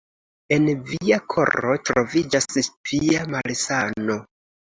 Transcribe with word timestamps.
En 0.55 0.63
via 0.87 1.19
koro 1.33 1.75
troviĝas 1.89 2.49
via 2.93 3.29
malsano. 3.37 4.19